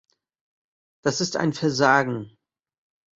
[1.03, 2.35] Das ist ein Versagen.